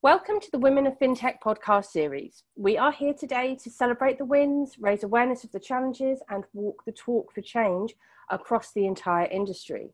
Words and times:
Welcome 0.00 0.38
to 0.38 0.50
the 0.52 0.60
Women 0.60 0.86
of 0.86 0.96
FinTech 0.96 1.40
podcast 1.44 1.86
series. 1.86 2.44
We 2.54 2.78
are 2.78 2.92
here 2.92 3.12
today 3.12 3.56
to 3.64 3.68
celebrate 3.68 4.16
the 4.16 4.24
wins, 4.24 4.76
raise 4.78 5.02
awareness 5.02 5.42
of 5.42 5.50
the 5.50 5.58
challenges, 5.58 6.20
and 6.30 6.44
walk 6.52 6.84
the 6.86 6.92
talk 6.92 7.34
for 7.34 7.40
change 7.40 7.94
across 8.30 8.72
the 8.72 8.86
entire 8.86 9.26
industry. 9.26 9.90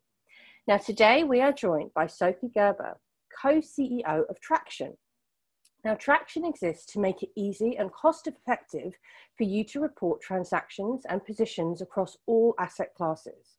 Now, 0.68 0.76
today 0.76 1.24
we 1.24 1.40
are 1.40 1.52
joined 1.52 1.94
by 1.94 2.06
Sophie 2.06 2.50
Gerber, 2.54 2.98
co 3.40 3.62
CEO 3.62 4.28
of 4.28 4.38
Traction. 4.42 4.92
Now, 5.86 5.94
Traction 5.94 6.44
exists 6.44 6.92
to 6.92 7.00
make 7.00 7.22
it 7.22 7.30
easy 7.34 7.78
and 7.78 7.90
cost 7.90 8.26
effective 8.26 8.92
for 9.38 9.44
you 9.44 9.64
to 9.64 9.80
report 9.80 10.20
transactions 10.20 11.06
and 11.08 11.24
positions 11.24 11.80
across 11.80 12.18
all 12.26 12.54
asset 12.58 12.92
classes. 12.94 13.56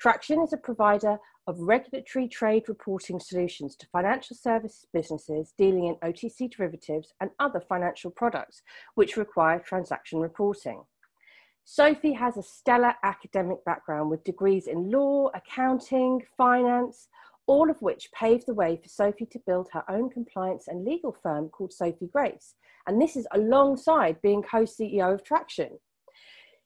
Traction 0.00 0.40
is 0.40 0.54
a 0.54 0.58
provider 0.58 1.18
of 1.46 1.60
regulatory 1.60 2.28
trade 2.28 2.68
reporting 2.68 3.20
solutions 3.20 3.76
to 3.76 3.86
financial 3.86 4.36
service 4.36 4.86
businesses 4.92 5.54
dealing 5.56 5.86
in 5.86 5.94
OTC 5.96 6.50
derivatives 6.50 7.12
and 7.20 7.30
other 7.38 7.60
financial 7.60 8.10
products 8.10 8.62
which 8.94 9.16
require 9.16 9.58
transaction 9.60 10.18
reporting. 10.18 10.82
Sophie 11.64 12.12
has 12.12 12.36
a 12.36 12.42
stellar 12.42 12.94
academic 13.02 13.64
background 13.64 14.10
with 14.10 14.22
degrees 14.24 14.66
in 14.66 14.90
law, 14.90 15.30
accounting, 15.34 16.22
finance, 16.36 17.08
all 17.46 17.70
of 17.70 17.80
which 17.82 18.10
paved 18.12 18.46
the 18.46 18.54
way 18.54 18.78
for 18.80 18.88
Sophie 18.88 19.26
to 19.26 19.42
build 19.46 19.68
her 19.72 19.84
own 19.88 20.10
compliance 20.10 20.68
and 20.68 20.84
legal 20.84 21.16
firm 21.22 21.48
called 21.48 21.72
Sophie 21.72 22.08
Grace. 22.12 22.54
And 22.86 23.00
this 23.00 23.16
is 23.16 23.26
alongside 23.32 24.20
being 24.22 24.42
co 24.42 24.62
CEO 24.62 25.14
of 25.14 25.24
Traction. 25.24 25.78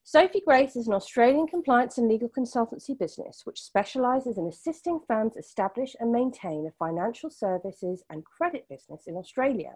Sophie 0.03 0.43
Grace 0.45 0.77
is 0.77 0.89
an 0.89 0.95
Australian 0.95 1.47
compliance 1.47 1.99
and 1.99 2.09
legal 2.09 2.29
consultancy 2.29 2.99
business 2.99 3.43
which 3.45 3.63
specialises 3.63 4.39
in 4.39 4.47
assisting 4.47 4.99
firms 5.07 5.37
establish 5.37 5.95
and 6.01 6.11
maintain 6.11 6.67
a 6.67 6.73
financial 6.79 7.31
services 7.31 8.03
and 8.11 8.25
credit 8.25 8.67
business 8.69 9.07
in 9.07 9.17
Australia. 9.17 9.75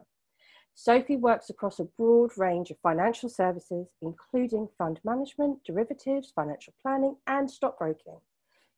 Sophie 0.75 1.16
works 1.16 1.50
across 1.50 1.78
a 1.78 1.84
broad 1.84 2.36
range 2.36 2.70
of 2.70 2.78
financial 2.78 3.28
services, 3.28 3.86
including 4.03 4.69
fund 4.76 4.98
management, 5.04 5.62
derivatives, 5.62 6.32
financial 6.34 6.72
planning, 6.82 7.16
and 7.28 7.48
stockbroking. 7.48 8.19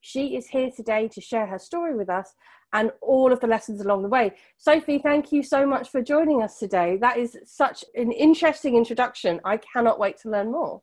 She 0.00 0.36
is 0.36 0.48
here 0.48 0.70
today 0.70 1.08
to 1.08 1.20
share 1.22 1.46
her 1.46 1.58
story 1.58 1.94
with 1.94 2.10
us 2.10 2.34
and 2.74 2.92
all 3.00 3.32
of 3.32 3.40
the 3.40 3.46
lessons 3.46 3.80
along 3.80 4.02
the 4.02 4.08
way. 4.08 4.32
Sophie, 4.58 4.98
thank 4.98 5.32
you 5.32 5.42
so 5.42 5.64
much 5.64 5.88
for 5.88 6.02
joining 6.02 6.42
us 6.42 6.58
today. 6.58 6.98
That 7.00 7.16
is 7.16 7.38
such 7.46 7.82
an 7.94 8.12
interesting 8.12 8.76
introduction. 8.76 9.40
I 9.44 9.56
cannot 9.56 9.98
wait 9.98 10.18
to 10.18 10.30
learn 10.30 10.52
more. 10.52 10.82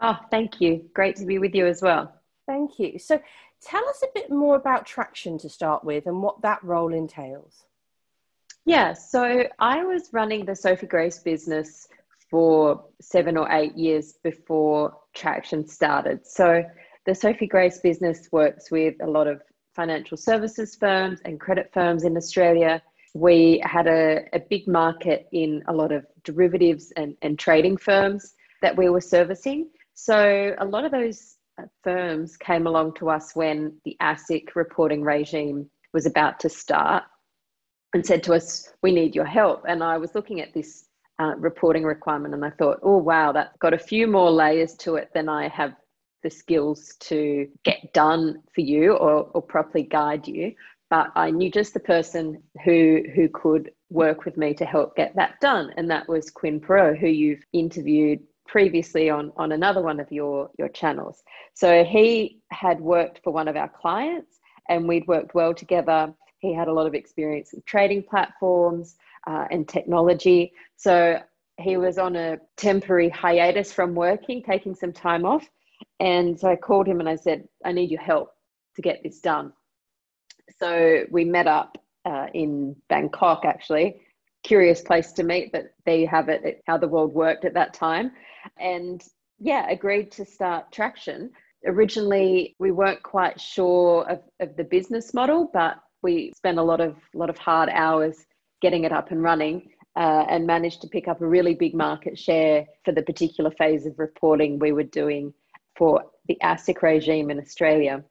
Oh, 0.00 0.18
thank 0.30 0.60
you. 0.60 0.88
Great 0.94 1.16
to 1.16 1.26
be 1.26 1.38
with 1.38 1.54
you 1.54 1.66
as 1.66 1.82
well. 1.82 2.14
Thank 2.46 2.78
you. 2.78 2.98
So, 2.98 3.20
tell 3.62 3.86
us 3.88 4.02
a 4.02 4.08
bit 4.14 4.30
more 4.30 4.56
about 4.56 4.86
Traction 4.86 5.38
to 5.38 5.48
start 5.48 5.84
with 5.84 6.06
and 6.06 6.22
what 6.22 6.40
that 6.42 6.62
role 6.64 6.94
entails. 6.94 7.64
Yeah, 8.64 8.92
so 8.94 9.44
I 9.58 9.84
was 9.84 10.12
running 10.12 10.44
the 10.44 10.56
Sophie 10.56 10.86
Grace 10.86 11.18
business 11.18 11.88
for 12.30 12.84
seven 13.00 13.36
or 13.36 13.50
eight 13.52 13.76
years 13.76 14.14
before 14.22 14.96
Traction 15.14 15.66
started. 15.66 16.26
So, 16.26 16.64
the 17.06 17.14
Sophie 17.14 17.46
Grace 17.46 17.78
business 17.80 18.28
works 18.32 18.70
with 18.70 18.94
a 19.02 19.06
lot 19.06 19.26
of 19.26 19.42
financial 19.74 20.16
services 20.16 20.76
firms 20.76 21.20
and 21.24 21.40
credit 21.40 21.70
firms 21.72 22.04
in 22.04 22.16
Australia. 22.16 22.82
We 23.14 23.62
had 23.64 23.86
a, 23.86 24.24
a 24.32 24.38
big 24.38 24.68
market 24.68 25.28
in 25.32 25.62
a 25.66 25.72
lot 25.72 25.92
of 25.92 26.06
derivatives 26.24 26.92
and, 26.96 27.16
and 27.22 27.38
trading 27.38 27.76
firms 27.76 28.34
that 28.62 28.76
we 28.76 28.88
were 28.88 29.00
servicing. 29.00 29.68
So 29.94 30.54
a 30.58 30.64
lot 30.64 30.84
of 30.84 30.92
those 30.92 31.36
uh, 31.58 31.64
firms 31.82 32.36
came 32.36 32.66
along 32.66 32.94
to 32.94 33.10
us 33.10 33.34
when 33.34 33.76
the 33.84 33.96
ASIC 34.00 34.54
reporting 34.54 35.02
regime 35.02 35.68
was 35.92 36.06
about 36.06 36.40
to 36.40 36.48
start 36.48 37.04
and 37.92 38.04
said 38.06 38.22
to 38.24 38.34
us, 38.34 38.72
We 38.82 38.92
need 38.92 39.14
your 39.14 39.24
help. 39.24 39.64
And 39.68 39.82
I 39.82 39.98
was 39.98 40.14
looking 40.14 40.40
at 40.40 40.54
this 40.54 40.86
uh, 41.18 41.34
reporting 41.36 41.84
requirement 41.84 42.34
and 42.34 42.44
I 42.44 42.50
thought, 42.50 42.80
Oh, 42.82 42.98
wow, 42.98 43.32
that's 43.32 43.56
got 43.58 43.74
a 43.74 43.78
few 43.78 44.06
more 44.06 44.30
layers 44.30 44.74
to 44.78 44.96
it 44.96 45.10
than 45.14 45.28
I 45.28 45.48
have 45.48 45.74
the 46.22 46.30
skills 46.30 46.96
to 47.00 47.48
get 47.64 47.92
done 47.92 48.42
for 48.54 48.60
you 48.60 48.92
or, 48.92 49.30
or 49.32 49.42
properly 49.42 49.84
guide 49.84 50.28
you. 50.28 50.54
But 50.90 51.12
I 51.14 51.30
knew 51.30 51.50
just 51.50 51.72
the 51.72 51.80
person 51.80 52.42
who 52.64 53.02
who 53.14 53.28
could 53.28 53.70
work 53.90 54.24
with 54.24 54.36
me 54.36 54.54
to 54.54 54.64
help 54.64 54.96
get 54.96 55.14
that 55.16 55.40
done. 55.40 55.72
And 55.76 55.90
that 55.90 56.08
was 56.08 56.30
Quinn 56.30 56.60
Perrott, 56.60 56.98
who 56.98 57.06
you've 57.06 57.44
interviewed 57.52 58.20
previously 58.50 59.08
on, 59.08 59.32
on 59.36 59.52
another 59.52 59.80
one 59.80 60.00
of 60.00 60.10
your, 60.10 60.50
your 60.58 60.68
channels. 60.68 61.22
So 61.54 61.84
he 61.84 62.40
had 62.50 62.80
worked 62.80 63.20
for 63.22 63.32
one 63.32 63.46
of 63.46 63.56
our 63.56 63.68
clients 63.68 64.40
and 64.68 64.88
we'd 64.88 65.06
worked 65.06 65.34
well 65.34 65.54
together. 65.54 66.12
He 66.40 66.52
had 66.52 66.66
a 66.66 66.72
lot 66.72 66.86
of 66.86 66.94
experience 66.94 67.52
in 67.52 67.62
trading 67.64 68.02
platforms 68.02 68.96
uh, 69.26 69.44
and 69.52 69.68
technology. 69.68 70.52
So 70.76 71.20
he 71.60 71.76
was 71.76 71.96
on 71.96 72.16
a 72.16 72.38
temporary 72.56 73.08
hiatus 73.08 73.72
from 73.72 73.94
working, 73.94 74.42
taking 74.42 74.74
some 74.74 74.92
time 74.92 75.24
off. 75.24 75.48
And 76.00 76.38
so 76.38 76.48
I 76.48 76.56
called 76.56 76.88
him 76.88 76.98
and 76.98 77.08
I 77.08 77.16
said, 77.16 77.46
I 77.64 77.70
need 77.70 77.90
your 77.90 78.00
help 78.00 78.32
to 78.74 78.82
get 78.82 79.00
this 79.04 79.20
done. 79.20 79.52
So 80.58 81.04
we 81.10 81.24
met 81.24 81.46
up 81.46 81.78
uh, 82.04 82.26
in 82.34 82.74
Bangkok, 82.88 83.44
actually. 83.44 84.00
Curious 84.42 84.80
place 84.80 85.12
to 85.12 85.22
meet, 85.22 85.52
but 85.52 85.74
there 85.86 85.96
you 85.96 86.08
have 86.08 86.28
it, 86.28 86.62
how 86.66 86.78
the 86.78 86.88
world 86.88 87.12
worked 87.12 87.44
at 87.44 87.54
that 87.54 87.74
time 87.74 88.10
and 88.58 89.02
yeah, 89.38 89.68
agreed 89.68 90.12
to 90.12 90.24
start 90.24 90.70
Traction. 90.72 91.30
Originally, 91.66 92.56
we 92.58 92.70
weren't 92.70 93.02
quite 93.02 93.40
sure 93.40 94.08
of, 94.08 94.20
of 94.40 94.56
the 94.56 94.64
business 94.64 95.12
model, 95.12 95.50
but 95.52 95.76
we 96.02 96.32
spent 96.36 96.58
a 96.58 96.62
lot 96.62 96.80
of 96.80 96.96
lot 97.14 97.30
of 97.30 97.38
hard 97.38 97.68
hours 97.70 98.26
getting 98.62 98.84
it 98.84 98.92
up 98.92 99.10
and 99.10 99.22
running 99.22 99.70
uh, 99.96 100.24
and 100.28 100.46
managed 100.46 100.80
to 100.82 100.88
pick 100.88 101.08
up 101.08 101.20
a 101.20 101.26
really 101.26 101.54
big 101.54 101.74
market 101.74 102.18
share 102.18 102.66
for 102.84 102.92
the 102.92 103.02
particular 103.02 103.50
phase 103.50 103.86
of 103.86 103.98
reporting 103.98 104.58
we 104.58 104.72
were 104.72 104.84
doing 104.84 105.32
for 105.76 106.04
the 106.28 106.38
ASIC 106.42 106.80
regime 106.82 107.30
in 107.30 107.38
Australia. 107.38 108.04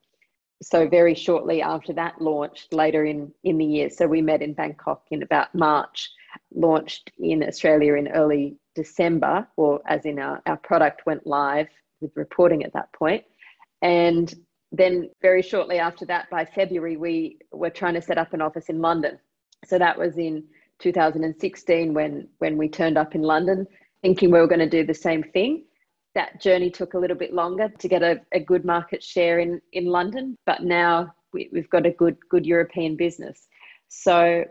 So 0.61 0.89
very 0.89 1.15
shortly 1.15 1.61
after 1.61 1.93
that 1.93 2.21
launched 2.21 2.73
later 2.73 3.05
in, 3.05 3.31
in 3.43 3.57
the 3.57 3.65
year. 3.65 3.89
So 3.89 4.07
we 4.07 4.21
met 4.21 4.41
in 4.41 4.53
Bangkok 4.53 5.03
in 5.09 5.23
about 5.23 5.55
March, 5.55 6.09
launched 6.53 7.11
in 7.17 7.43
Australia 7.43 7.93
in 7.93 8.09
early 8.09 8.57
December, 8.79 9.45
or 9.57 9.81
as 9.85 10.05
in 10.05 10.19
our, 10.19 10.41
our 10.45 10.57
product 10.57 11.05
went 11.05 11.27
live 11.27 11.67
with 11.99 12.11
reporting 12.15 12.63
at 12.63 12.73
that 12.73 12.91
point. 12.93 13.23
And 13.81 14.33
then 14.71 15.09
very 15.21 15.41
shortly 15.41 15.79
after 15.79 16.05
that, 16.05 16.29
by 16.29 16.45
February, 16.45 16.95
we 16.95 17.39
were 17.51 17.69
trying 17.69 17.95
to 17.95 18.01
set 18.01 18.17
up 18.17 18.33
an 18.33 18.41
office 18.41 18.69
in 18.69 18.79
London. 18.79 19.19
So 19.65 19.77
that 19.77 19.97
was 19.97 20.17
in 20.17 20.45
2016 20.79 21.93
when, 21.93 22.27
when 22.37 22.57
we 22.57 22.69
turned 22.69 22.97
up 22.97 23.15
in 23.15 23.21
London, 23.21 23.67
thinking 24.01 24.31
we 24.31 24.39
were 24.39 24.47
going 24.47 24.67
to 24.69 24.77
do 24.77 24.85
the 24.85 24.93
same 24.93 25.23
thing. 25.23 25.65
That 26.15 26.41
journey 26.41 26.71
took 26.71 26.93
a 26.93 26.99
little 26.99 27.17
bit 27.17 27.33
longer 27.33 27.69
to 27.77 27.87
get 27.87 28.01
a, 28.01 28.21
a 28.31 28.39
good 28.39 28.63
market 28.63 29.03
share 29.03 29.39
in, 29.39 29.59
in 29.73 29.85
London, 29.87 30.37
but 30.45 30.63
now 30.63 31.13
we, 31.33 31.49
we've 31.51 31.69
got 31.69 31.85
a 31.85 31.91
good, 31.91 32.17
good 32.29 32.45
European 32.45 32.95
business. 32.95 33.47
So 33.89 34.45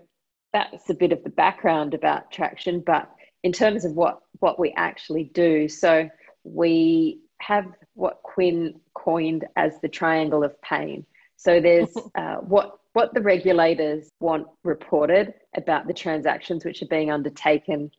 that's 0.52 0.90
a 0.90 0.94
bit 0.94 1.12
of 1.12 1.22
the 1.24 1.30
background 1.30 1.94
about 1.94 2.30
Traction. 2.30 2.82
But 2.84 3.10
in 3.42 3.52
terms 3.52 3.84
of 3.84 3.92
what 3.92 4.20
what 4.40 4.58
we 4.58 4.72
actually 4.76 5.24
do. 5.24 5.68
So 5.68 6.08
we 6.44 7.20
have 7.40 7.66
what 7.94 8.22
Quinn 8.22 8.80
coined 8.94 9.46
as 9.56 9.80
the 9.80 9.88
triangle 9.88 10.44
of 10.44 10.60
pain. 10.62 11.04
So 11.36 11.60
there's 11.60 11.94
uh, 12.14 12.36
what 12.36 12.78
what 12.92 13.14
the 13.14 13.20
regulators 13.20 14.10
want 14.20 14.46
reported 14.64 15.34
about 15.56 15.86
the 15.86 15.94
transactions 15.94 16.64
which 16.64 16.82
are 16.82 16.86
being 16.86 17.10
undertaken 17.10 17.90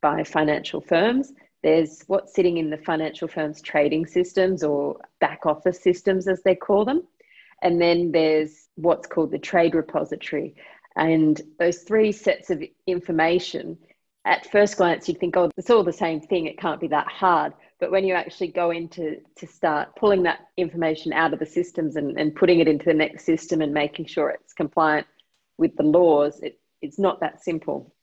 by 0.00 0.24
financial 0.24 0.80
firms. 0.80 1.32
There's 1.62 2.02
what's 2.06 2.34
sitting 2.34 2.58
in 2.58 2.70
the 2.70 2.76
financial 2.76 3.28
firms' 3.28 3.60
trading 3.60 4.06
systems 4.06 4.62
or 4.62 5.00
back 5.20 5.44
office 5.44 5.80
systems, 5.80 6.28
as 6.28 6.42
they 6.42 6.54
call 6.54 6.84
them. 6.84 7.02
And 7.62 7.80
then 7.80 8.12
there's 8.12 8.68
what's 8.76 9.08
called 9.08 9.32
the 9.32 9.38
trade 9.38 9.74
repository. 9.74 10.54
And 10.94 11.40
those 11.58 11.78
three 11.78 12.12
sets 12.12 12.50
of 12.50 12.62
information, 12.86 13.78
at 14.28 14.50
first 14.52 14.76
glance, 14.76 15.08
you'd 15.08 15.18
think, 15.18 15.36
oh, 15.38 15.50
it's 15.56 15.70
all 15.70 15.82
the 15.82 15.92
same 15.92 16.20
thing. 16.20 16.46
It 16.46 16.58
can't 16.58 16.80
be 16.80 16.88
that 16.88 17.08
hard. 17.08 17.54
But 17.80 17.90
when 17.90 18.04
you 18.04 18.12
actually 18.12 18.48
go 18.48 18.70
into 18.70 19.20
to 19.36 19.46
start 19.46 19.96
pulling 19.96 20.22
that 20.24 20.40
information 20.58 21.14
out 21.14 21.32
of 21.32 21.38
the 21.38 21.46
systems 21.46 21.96
and, 21.96 22.18
and 22.18 22.34
putting 22.34 22.60
it 22.60 22.68
into 22.68 22.84
the 22.84 22.94
next 22.94 23.24
system 23.24 23.62
and 23.62 23.72
making 23.72 24.04
sure 24.04 24.28
it's 24.28 24.52
compliant 24.52 25.06
with 25.56 25.74
the 25.76 25.82
laws, 25.82 26.40
it, 26.40 26.60
it's 26.82 26.98
not 26.98 27.20
that 27.20 27.42
simple. 27.42 27.94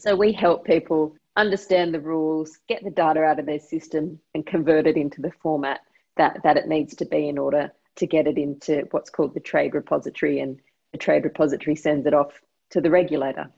So 0.00 0.16
we 0.16 0.32
help 0.32 0.64
people 0.64 1.14
understand 1.36 1.94
the 1.94 2.00
rules, 2.00 2.58
get 2.68 2.82
the 2.82 2.90
data 2.90 3.22
out 3.22 3.38
of 3.38 3.46
their 3.46 3.60
system, 3.60 4.18
and 4.34 4.44
convert 4.44 4.88
it 4.88 4.96
into 4.96 5.20
the 5.20 5.30
format 5.42 5.80
that, 6.16 6.40
that 6.42 6.56
it 6.56 6.66
needs 6.66 6.96
to 6.96 7.04
be 7.04 7.28
in 7.28 7.38
order 7.38 7.70
to 7.96 8.06
get 8.06 8.26
it 8.26 8.36
into 8.36 8.88
what's 8.90 9.10
called 9.10 9.34
the 9.34 9.40
trade 9.40 9.74
repository. 9.74 10.40
And 10.40 10.58
the 10.90 10.98
trade 10.98 11.22
repository 11.22 11.76
sends 11.76 12.06
it 12.06 12.14
off 12.14 12.32
to 12.70 12.80
the 12.80 12.90
regulator. 12.90 13.48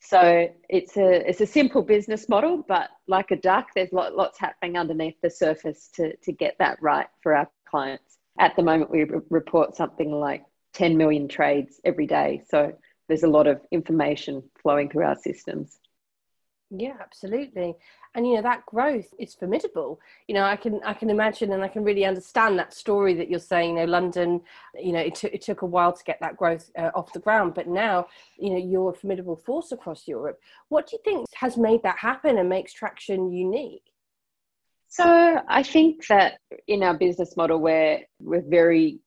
So 0.00 0.48
it's 0.68 0.96
a 0.96 1.28
it's 1.28 1.40
a 1.40 1.46
simple 1.46 1.82
business 1.82 2.28
model, 2.28 2.64
but 2.68 2.90
like 3.08 3.30
a 3.30 3.36
duck, 3.36 3.68
there's 3.74 3.92
lots 3.92 4.38
happening 4.38 4.76
underneath 4.76 5.20
the 5.22 5.30
surface 5.30 5.88
to 5.94 6.16
to 6.16 6.32
get 6.32 6.56
that 6.58 6.80
right 6.80 7.08
for 7.22 7.34
our 7.34 7.48
clients. 7.68 8.18
At 8.38 8.54
the 8.56 8.62
moment, 8.62 8.90
we 8.90 9.04
report 9.30 9.74
something 9.74 10.12
like 10.12 10.44
10 10.74 10.96
million 10.96 11.26
trades 11.26 11.80
every 11.84 12.06
day. 12.06 12.42
So 12.48 12.76
there's 13.08 13.22
a 13.22 13.28
lot 13.28 13.46
of 13.46 13.60
information 13.72 14.42
flowing 14.62 14.90
through 14.90 15.04
our 15.04 15.16
systems. 15.16 15.78
Yeah, 16.70 16.96
absolutely. 17.00 17.76
And 18.14 18.26
you 18.26 18.34
know 18.34 18.42
that 18.42 18.66
growth 18.66 19.06
is 19.20 19.34
formidable. 19.34 20.00
You 20.26 20.34
know, 20.34 20.42
I 20.42 20.56
can 20.56 20.80
I 20.84 20.94
can 20.94 21.10
imagine 21.10 21.52
and 21.52 21.62
I 21.62 21.68
can 21.68 21.84
really 21.84 22.04
understand 22.04 22.58
that 22.58 22.74
story 22.74 23.14
that 23.14 23.30
you're 23.30 23.38
saying. 23.38 23.76
You 23.76 23.86
know, 23.86 23.92
London. 23.92 24.40
You 24.74 24.92
know, 24.92 24.98
it 24.98 25.14
took 25.14 25.32
it 25.32 25.42
took 25.42 25.62
a 25.62 25.66
while 25.66 25.92
to 25.92 26.04
get 26.04 26.18
that 26.20 26.36
growth 26.36 26.70
uh, 26.76 26.90
off 26.94 27.12
the 27.12 27.20
ground, 27.20 27.54
but 27.54 27.68
now 27.68 28.06
you 28.36 28.50
know 28.50 28.56
you're 28.56 28.90
a 28.90 28.94
formidable 28.94 29.36
force 29.36 29.70
across 29.70 30.08
Europe. 30.08 30.40
What 30.68 30.88
do 30.88 30.96
you 30.96 31.02
think 31.04 31.26
has 31.34 31.56
made 31.56 31.84
that 31.84 31.98
happen 31.98 32.38
and 32.38 32.48
makes 32.48 32.72
Traction 32.72 33.30
unique? 33.30 33.92
So 34.88 35.40
I 35.48 35.62
think 35.62 36.06
that 36.08 36.38
in 36.66 36.82
our 36.82 36.96
business 36.96 37.36
model, 37.36 37.58
where 37.60 38.00
we're 38.20 38.42
very 38.42 38.98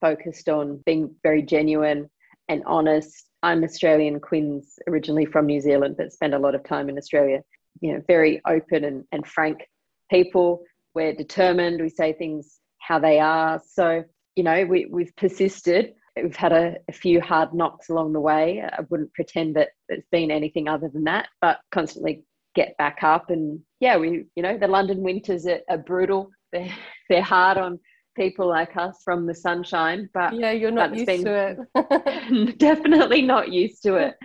focused 0.00 0.48
on 0.48 0.82
being 0.86 1.16
very 1.24 1.42
genuine 1.42 2.10
and 2.48 2.62
honest 2.64 3.27
I'm 3.42 3.62
Australian 3.62 4.20
Quinn's, 4.20 4.78
originally 4.88 5.24
from 5.24 5.46
New 5.46 5.60
Zealand, 5.60 5.96
but 5.96 6.12
spent 6.12 6.34
a 6.34 6.38
lot 6.38 6.54
of 6.54 6.64
time 6.64 6.88
in 6.88 6.98
Australia. 6.98 7.42
You 7.80 7.92
know, 7.92 8.02
very 8.06 8.40
open 8.46 8.84
and, 8.84 9.04
and 9.12 9.26
frank 9.26 9.68
people. 10.10 10.62
We're 10.94 11.14
determined. 11.14 11.80
We 11.80 11.90
say 11.90 12.12
things 12.12 12.58
how 12.80 12.98
they 12.98 13.20
are. 13.20 13.60
So, 13.64 14.04
you 14.34 14.42
know, 14.42 14.64
we, 14.64 14.86
we've 14.90 15.14
persisted. 15.16 15.92
We've 16.20 16.34
had 16.34 16.52
a, 16.52 16.76
a 16.88 16.92
few 16.92 17.20
hard 17.20 17.54
knocks 17.54 17.90
along 17.90 18.12
the 18.12 18.20
way. 18.20 18.60
I 18.60 18.80
wouldn't 18.88 19.14
pretend 19.14 19.54
that 19.54 19.68
it's 19.88 20.08
been 20.10 20.32
anything 20.32 20.68
other 20.68 20.88
than 20.88 21.04
that, 21.04 21.28
but 21.40 21.60
constantly 21.70 22.24
get 22.56 22.76
back 22.76 22.98
up. 23.02 23.30
And 23.30 23.60
yeah, 23.78 23.96
we, 23.98 24.24
you 24.34 24.42
know, 24.42 24.58
the 24.58 24.66
London 24.66 25.02
winters 25.02 25.46
are, 25.46 25.60
are 25.70 25.78
brutal. 25.78 26.30
They're, 26.52 26.74
they're 27.08 27.22
hard 27.22 27.58
on 27.58 27.78
people 28.18 28.48
like 28.48 28.76
us 28.76 29.00
from 29.04 29.26
the 29.26 29.34
sunshine, 29.34 30.10
but 30.12 30.34
yeah, 30.34 30.50
you're 30.50 30.70
not 30.70 30.94
used 30.94 31.06
been 31.06 31.24
to 31.24 31.58
it. 31.74 32.58
definitely 32.58 33.22
not 33.22 33.50
used 33.50 33.82
to 33.84 33.94
it. 33.96 34.16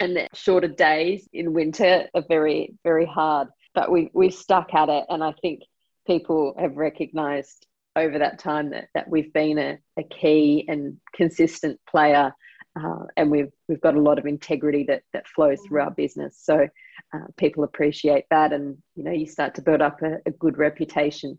And 0.00 0.16
the 0.16 0.28
shorter 0.32 0.68
days 0.68 1.28
in 1.32 1.52
winter 1.52 2.08
are 2.14 2.24
very, 2.28 2.74
very 2.82 3.06
hard. 3.06 3.48
But 3.74 3.90
we 3.90 4.10
we've 4.14 4.34
stuck 4.34 4.74
at 4.74 4.88
it, 4.88 5.04
and 5.08 5.22
I 5.22 5.32
think 5.42 5.60
people 6.06 6.54
have 6.58 6.76
recognised 6.76 7.66
over 7.94 8.18
that 8.18 8.38
time 8.38 8.70
that, 8.70 8.88
that 8.94 9.08
we've 9.08 9.32
been 9.32 9.58
a, 9.58 9.78
a 9.98 10.02
key 10.02 10.64
and 10.68 10.96
consistent 11.14 11.78
player 11.86 12.32
uh, 12.80 13.04
and 13.16 13.30
we've 13.30 13.50
we've 13.68 13.80
got 13.80 13.96
a 13.96 14.00
lot 14.00 14.18
of 14.18 14.26
integrity 14.26 14.84
that 14.84 15.02
that 15.12 15.28
flows 15.28 15.60
through 15.66 15.82
our 15.82 15.90
business. 15.90 16.38
So 16.42 16.68
uh, 17.12 17.26
people 17.36 17.64
appreciate 17.64 18.24
that, 18.30 18.52
and 18.52 18.78
you 18.94 19.04
know 19.04 19.12
you 19.12 19.26
start 19.26 19.54
to 19.56 19.62
build 19.62 19.82
up 19.82 20.00
a, 20.02 20.18
a, 20.24 20.30
good 20.30 20.56
reputation. 20.56 21.38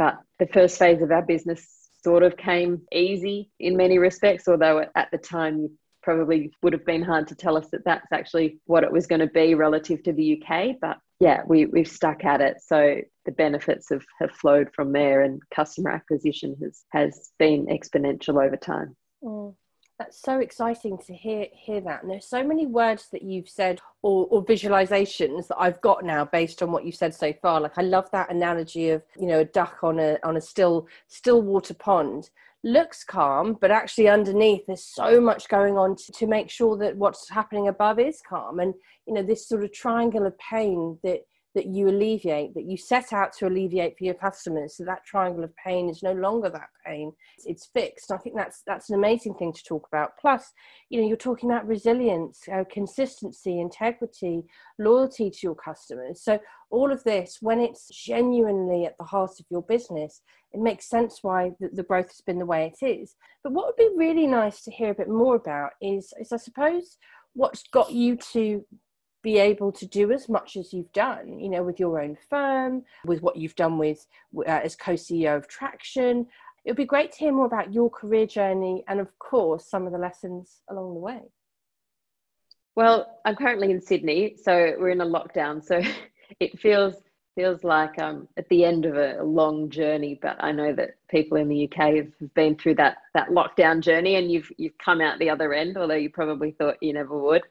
But 0.00 0.18
the 0.38 0.46
first 0.46 0.78
phase 0.78 1.02
of 1.02 1.10
our 1.10 1.20
business 1.20 1.90
sort 2.02 2.22
of 2.22 2.34
came 2.38 2.80
easy 2.90 3.50
in 3.60 3.76
many 3.76 3.98
respects, 3.98 4.48
although 4.48 4.86
at 4.94 5.10
the 5.12 5.18
time 5.18 5.76
probably 6.02 6.50
would 6.62 6.72
have 6.72 6.86
been 6.86 7.02
hard 7.02 7.28
to 7.28 7.34
tell 7.34 7.54
us 7.54 7.68
that 7.70 7.84
that's 7.84 8.10
actually 8.10 8.58
what 8.64 8.82
it 8.82 8.90
was 8.90 9.06
going 9.06 9.20
to 9.20 9.26
be 9.26 9.54
relative 9.54 10.02
to 10.04 10.14
the 10.14 10.42
UK. 10.42 10.76
But 10.80 10.96
yeah, 11.20 11.42
we, 11.46 11.66
we've 11.66 11.86
stuck 11.86 12.24
at 12.24 12.40
it. 12.40 12.62
So 12.64 13.02
the 13.26 13.32
benefits 13.32 13.90
have, 13.90 14.02
have 14.20 14.30
flowed 14.30 14.70
from 14.74 14.92
there 14.92 15.20
and 15.20 15.42
customer 15.54 15.90
acquisition 15.90 16.56
has, 16.62 16.82
has 16.92 17.32
been 17.38 17.66
exponential 17.66 18.42
over 18.42 18.56
time. 18.56 18.96
Mm. 19.22 19.54
That's 20.00 20.18
so 20.18 20.38
exciting 20.38 20.96
to 21.06 21.14
hear 21.14 21.44
hear 21.52 21.82
that. 21.82 22.00
And 22.00 22.10
there's 22.10 22.24
so 22.24 22.42
many 22.42 22.64
words 22.64 23.08
that 23.12 23.20
you've 23.20 23.50
said 23.50 23.80
or, 24.00 24.26
or 24.30 24.42
visualizations 24.42 25.48
that 25.48 25.58
I've 25.58 25.78
got 25.82 26.06
now 26.06 26.24
based 26.24 26.62
on 26.62 26.72
what 26.72 26.86
you've 26.86 26.94
said 26.94 27.14
so 27.14 27.34
far. 27.34 27.60
Like 27.60 27.76
I 27.76 27.82
love 27.82 28.10
that 28.12 28.32
analogy 28.32 28.88
of 28.88 29.02
you 29.18 29.26
know 29.26 29.40
a 29.40 29.44
duck 29.44 29.80
on 29.82 29.98
a 29.98 30.16
on 30.24 30.38
a 30.38 30.40
still 30.40 30.88
still 31.08 31.42
water 31.42 31.74
pond 31.74 32.30
looks 32.64 33.04
calm, 33.04 33.58
but 33.60 33.70
actually 33.70 34.08
underneath 34.08 34.64
there's 34.64 34.82
so 34.84 35.20
much 35.20 35.50
going 35.50 35.76
on 35.76 35.96
to, 35.96 36.12
to 36.12 36.26
make 36.26 36.48
sure 36.48 36.78
that 36.78 36.96
what's 36.96 37.28
happening 37.28 37.68
above 37.68 37.98
is 37.98 38.22
calm. 38.26 38.58
And 38.58 38.72
you 39.06 39.12
know 39.12 39.22
this 39.22 39.46
sort 39.46 39.62
of 39.62 39.70
triangle 39.70 40.24
of 40.24 40.38
pain 40.38 40.98
that 41.02 41.26
that 41.54 41.66
you 41.66 41.88
alleviate, 41.88 42.54
that 42.54 42.64
you 42.64 42.76
set 42.76 43.12
out 43.12 43.32
to 43.38 43.46
alleviate 43.46 43.98
for 43.98 44.04
your 44.04 44.14
customers. 44.14 44.76
So 44.76 44.84
that 44.84 45.04
triangle 45.04 45.42
of 45.42 45.54
pain 45.56 45.88
is 45.88 46.02
no 46.02 46.12
longer 46.12 46.48
that 46.50 46.68
pain; 46.86 47.12
it's 47.44 47.66
fixed. 47.66 48.10
I 48.10 48.18
think 48.18 48.36
that's 48.36 48.62
that's 48.66 48.90
an 48.90 48.96
amazing 48.96 49.34
thing 49.34 49.52
to 49.52 49.64
talk 49.64 49.86
about. 49.88 50.16
Plus, 50.20 50.52
you 50.88 51.00
know, 51.00 51.06
you're 51.06 51.16
talking 51.16 51.50
about 51.50 51.66
resilience, 51.66 52.40
uh, 52.52 52.64
consistency, 52.70 53.60
integrity, 53.60 54.44
loyalty 54.78 55.30
to 55.30 55.38
your 55.42 55.54
customers. 55.54 56.22
So 56.22 56.38
all 56.70 56.92
of 56.92 57.02
this, 57.04 57.38
when 57.40 57.60
it's 57.60 57.88
genuinely 57.88 58.86
at 58.86 58.96
the 58.98 59.04
heart 59.04 59.32
of 59.40 59.46
your 59.50 59.62
business, 59.62 60.22
it 60.52 60.60
makes 60.60 60.88
sense 60.88 61.18
why 61.22 61.52
the, 61.60 61.68
the 61.72 61.82
growth 61.82 62.08
has 62.08 62.22
been 62.24 62.38
the 62.38 62.46
way 62.46 62.72
it 62.72 62.86
is. 62.86 63.16
But 63.42 63.52
what 63.52 63.66
would 63.66 63.76
be 63.76 63.90
really 63.96 64.26
nice 64.26 64.62
to 64.62 64.70
hear 64.70 64.90
a 64.90 64.94
bit 64.94 65.08
more 65.08 65.36
about 65.36 65.70
is, 65.80 66.12
is 66.20 66.32
I 66.32 66.36
suppose 66.36 66.96
what's 67.34 67.64
got 67.72 67.92
you 67.92 68.16
to 68.32 68.64
be 69.22 69.38
able 69.38 69.72
to 69.72 69.86
do 69.86 70.12
as 70.12 70.28
much 70.28 70.56
as 70.56 70.72
you've 70.72 70.92
done, 70.92 71.38
you 71.38 71.48
know, 71.48 71.62
with 71.62 71.78
your 71.78 72.00
own 72.00 72.16
firm, 72.28 72.84
with 73.04 73.22
what 73.22 73.36
you've 73.36 73.54
done 73.54 73.78
with 73.78 74.06
uh, 74.38 74.60
as 74.64 74.76
co-CEO 74.76 75.36
of 75.36 75.48
Traction. 75.48 76.26
It 76.64 76.70
would 76.70 76.76
be 76.76 76.84
great 76.84 77.12
to 77.12 77.18
hear 77.18 77.32
more 77.32 77.46
about 77.46 77.72
your 77.72 77.90
career 77.90 78.26
journey 78.26 78.84
and, 78.88 79.00
of 79.00 79.18
course, 79.18 79.66
some 79.68 79.86
of 79.86 79.92
the 79.92 79.98
lessons 79.98 80.60
along 80.68 80.94
the 80.94 81.00
way. 81.00 81.20
Well, 82.76 83.20
I'm 83.24 83.36
currently 83.36 83.70
in 83.70 83.80
Sydney, 83.80 84.36
so 84.42 84.74
we're 84.78 84.90
in 84.90 85.00
a 85.00 85.06
lockdown. 85.06 85.64
So 85.64 85.82
it 86.40 86.58
feels 86.58 86.94
feels 87.36 87.62
like 87.62 87.98
um, 88.00 88.26
at 88.36 88.48
the 88.48 88.64
end 88.64 88.84
of 88.84 88.96
a 88.96 89.22
long 89.22 89.70
journey. 89.70 90.18
But 90.20 90.36
I 90.42 90.52
know 90.52 90.74
that 90.74 90.96
people 91.08 91.38
in 91.38 91.48
the 91.48 91.64
UK 91.64 91.94
have 91.94 92.34
been 92.34 92.56
through 92.56 92.74
that 92.76 92.98
that 93.14 93.28
lockdown 93.28 93.80
journey, 93.80 94.16
and 94.16 94.30
you've 94.30 94.50
you've 94.56 94.78
come 94.78 95.00
out 95.00 95.18
the 95.18 95.30
other 95.30 95.52
end, 95.52 95.76
although 95.76 95.94
you 95.94 96.10
probably 96.10 96.52
thought 96.52 96.76
you 96.82 96.92
never 96.92 97.16
would. 97.16 97.42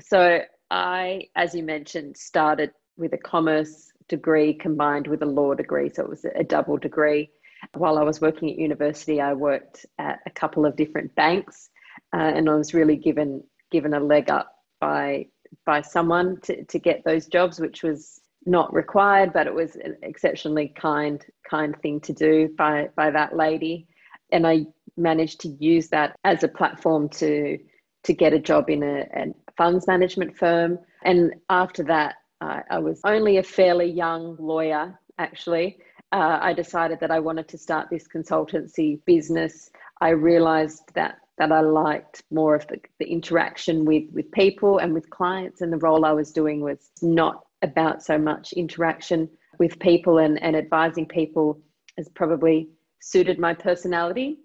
So 0.00 0.40
I, 0.70 1.28
as 1.36 1.54
you 1.54 1.62
mentioned, 1.62 2.16
started 2.16 2.70
with 2.96 3.12
a 3.12 3.18
commerce 3.18 3.92
degree 4.08 4.54
combined 4.54 5.06
with 5.06 5.22
a 5.22 5.26
law 5.26 5.54
degree. 5.54 5.90
So 5.90 6.02
it 6.02 6.08
was 6.08 6.24
a 6.24 6.44
double 6.44 6.76
degree. 6.76 7.30
While 7.74 7.98
I 7.98 8.02
was 8.02 8.20
working 8.20 8.50
at 8.50 8.58
university, 8.58 9.20
I 9.20 9.32
worked 9.32 9.86
at 9.98 10.20
a 10.26 10.30
couple 10.30 10.66
of 10.66 10.76
different 10.76 11.14
banks, 11.14 11.70
uh, 12.12 12.18
and 12.18 12.48
I 12.48 12.54
was 12.54 12.74
really 12.74 12.96
given 12.96 13.42
given 13.70 13.94
a 13.94 14.00
leg 14.00 14.30
up 14.30 14.52
by 14.80 15.26
by 15.64 15.80
someone 15.80 16.40
to, 16.42 16.64
to 16.64 16.78
get 16.78 17.04
those 17.04 17.26
jobs, 17.26 17.58
which 17.60 17.82
was 17.82 18.20
not 18.44 18.72
required, 18.74 19.32
but 19.32 19.46
it 19.46 19.54
was 19.54 19.76
an 19.76 19.96
exceptionally 20.02 20.68
kind 20.76 21.24
kind 21.48 21.74
thing 21.80 22.00
to 22.00 22.12
do 22.12 22.50
by 22.58 22.88
by 22.96 23.10
that 23.10 23.34
lady, 23.34 23.86
and 24.30 24.46
I 24.46 24.66
managed 24.96 25.40
to 25.40 25.48
use 25.48 25.88
that 25.88 26.16
as 26.24 26.42
a 26.42 26.48
platform 26.48 27.08
to 27.08 27.58
to 28.04 28.12
get 28.12 28.32
a 28.32 28.38
job 28.38 28.70
in 28.70 28.82
a, 28.82 29.06
a 29.14 29.34
funds 29.56 29.86
management 29.86 30.36
firm. 30.36 30.78
And 31.04 31.34
after 31.48 31.82
that, 31.84 32.16
I 32.40 32.78
was 32.78 33.00
only 33.04 33.38
a 33.38 33.42
fairly 33.42 33.90
young 33.90 34.36
lawyer, 34.38 34.98
actually. 35.18 35.78
Uh, 36.12 36.38
I 36.40 36.52
decided 36.52 37.00
that 37.00 37.10
I 37.10 37.18
wanted 37.18 37.48
to 37.48 37.58
start 37.58 37.88
this 37.90 38.06
consultancy 38.06 39.00
business. 39.06 39.70
I 40.00 40.10
realized 40.10 40.82
that 40.94 41.18
that 41.36 41.50
I 41.50 41.62
liked 41.62 42.22
more 42.30 42.54
of 42.54 42.64
the, 42.68 42.78
the 43.00 43.06
interaction 43.06 43.84
with, 43.84 44.04
with 44.12 44.30
people 44.30 44.78
and 44.78 44.94
with 44.94 45.10
clients, 45.10 45.62
and 45.62 45.72
the 45.72 45.78
role 45.78 46.04
I 46.04 46.12
was 46.12 46.30
doing 46.30 46.60
was 46.60 46.90
not 47.02 47.44
about 47.62 48.04
so 48.04 48.16
much 48.18 48.52
interaction 48.52 49.28
with 49.58 49.80
people 49.80 50.18
and, 50.18 50.40
and 50.42 50.54
advising 50.54 51.06
people 51.06 51.60
as 51.98 52.08
probably 52.10 52.68
suited 53.00 53.40
my 53.40 53.52
personality. 53.52 54.38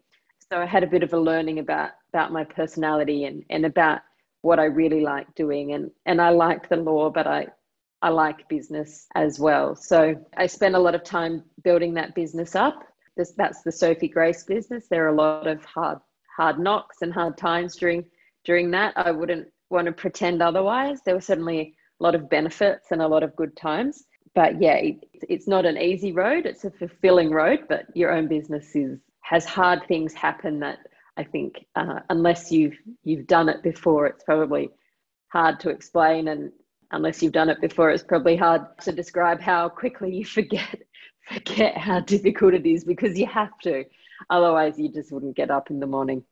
So 0.51 0.59
I 0.59 0.65
had 0.65 0.83
a 0.83 0.87
bit 0.87 1.03
of 1.03 1.13
a 1.13 1.19
learning 1.19 1.59
about 1.59 1.91
about 2.11 2.31
my 2.31 2.43
personality 2.43 3.25
and 3.25 3.45
and 3.51 3.67
about 3.67 4.01
what 4.41 4.59
I 4.59 4.65
really 4.65 5.01
like 5.01 5.35
doing. 5.35 5.73
And 5.73 5.91
and 6.07 6.19
I 6.19 6.29
liked 6.29 6.69
the 6.69 6.77
law, 6.77 7.11
but 7.11 7.27
I 7.27 7.47
I 8.01 8.09
like 8.09 8.49
business 8.49 9.05
as 9.13 9.39
well. 9.39 9.75
So 9.75 10.15
I 10.37 10.47
spent 10.47 10.73
a 10.73 10.79
lot 10.79 10.95
of 10.95 11.03
time 11.03 11.43
building 11.63 11.93
that 11.95 12.15
business 12.15 12.55
up. 12.55 12.83
This, 13.15 13.31
that's 13.37 13.61
the 13.61 13.71
Sophie 13.71 14.07
Grace 14.07 14.43
business. 14.43 14.87
There 14.87 15.05
are 15.05 15.09
a 15.09 15.15
lot 15.15 15.45
of 15.45 15.63
hard 15.65 15.99
hard 16.35 16.57
knocks 16.57 17.03
and 17.03 17.13
hard 17.13 17.37
times 17.37 17.75
during 17.75 18.03
during 18.43 18.71
that. 18.71 18.93
I 18.95 19.11
wouldn't 19.11 19.49
want 19.69 19.85
to 19.85 19.91
pretend 19.91 20.41
otherwise. 20.41 21.01
There 21.05 21.13
were 21.13 21.21
certainly 21.21 21.75
a 21.99 22.03
lot 22.03 22.15
of 22.15 22.27
benefits 22.27 22.87
and 22.89 23.03
a 23.03 23.07
lot 23.07 23.21
of 23.21 23.35
good 23.35 23.55
times. 23.55 24.05
But 24.33 24.59
yeah, 24.59 24.77
it, 24.77 25.07
it's 25.29 25.47
not 25.47 25.67
an 25.67 25.77
easy 25.77 26.11
road. 26.11 26.47
It's 26.47 26.65
a 26.65 26.71
fulfilling 26.71 27.29
road, 27.29 27.65
but 27.69 27.85
your 27.95 28.11
own 28.11 28.27
business 28.27 28.75
is 28.75 28.99
has 29.29 29.45
hard 29.45 29.87
things 29.87 30.11
happen 30.11 30.59
that 30.61 30.79
I 31.15 31.23
think 31.23 31.63
uh, 31.75 31.99
unless 32.09 32.51
you've 32.51 32.77
you've 33.03 33.27
done 33.27 33.47
it 33.47 33.61
before, 33.61 34.07
it's 34.07 34.23
probably 34.23 34.71
hard 35.27 35.59
to 35.59 35.69
explain 35.69 36.29
and 36.29 36.51
unless 36.89 37.21
you've 37.21 37.33
done 37.33 37.49
it 37.49 37.61
before, 37.61 37.91
it's 37.91 38.01
probably 38.01 38.35
hard 38.35 38.63
to 38.81 38.91
describe 38.91 39.39
how 39.39 39.69
quickly 39.69 40.15
you 40.15 40.25
forget 40.37 40.81
forget 41.31 41.77
how 41.77 41.99
difficult 41.99 42.55
it 42.55 42.65
is 42.65 42.83
because 42.83 43.19
you 43.19 43.27
have 43.27 43.55
to. 43.59 43.85
Otherwise, 44.31 44.79
you 44.79 44.91
just 44.91 45.11
wouldn't 45.11 45.35
get 45.35 45.51
up 45.51 45.69
in 45.69 45.79
the 45.79 45.85
morning. 45.85 46.23